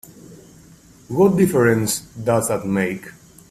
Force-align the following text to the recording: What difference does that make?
What 1.09 1.37
difference 1.37 1.99
does 2.15 2.47
that 2.47 2.65
make? 2.65 3.05